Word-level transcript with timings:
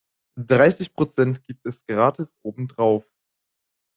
Dreißig 0.41 0.95
Prozent 0.95 1.43
gibt 1.43 1.63
es 1.67 1.85
gratis 1.85 2.35
obendrauf. 2.41 3.05